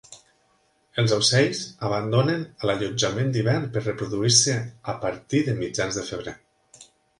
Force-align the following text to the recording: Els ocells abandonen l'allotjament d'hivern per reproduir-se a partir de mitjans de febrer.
Els 1.01 1.11
ocells 1.17 1.61
abandonen 1.89 2.47
l'allotjament 2.69 3.29
d'hivern 3.37 3.69
per 3.77 3.85
reproduir-se 3.85 4.57
a 4.95 4.99
partir 5.07 5.45
de 5.51 5.57
mitjans 5.63 6.03
de 6.03 6.09
febrer. 6.11 6.37